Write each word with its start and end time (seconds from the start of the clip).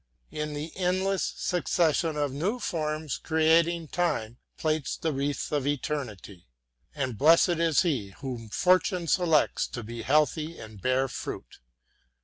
In 0.31 0.55
the 0.55 0.75
endless 0.75 1.21
succession 1.21 2.17
of 2.17 2.31
new 2.31 2.57
forms 2.57 3.19
creating 3.19 3.89
Time 3.89 4.39
plaits 4.57 4.97
the 4.97 5.13
wreath 5.13 5.51
of 5.51 5.67
Eternity, 5.67 6.47
and 6.95 7.19
blessed 7.19 7.49
is 7.59 7.83
he 7.83 8.09
whom 8.17 8.49
Fortune 8.49 9.05
selects 9.07 9.67
to 9.67 9.83
be 9.83 10.01
healthy 10.01 10.57
and 10.57 10.81
bear 10.81 11.07
fruit. 11.07 11.59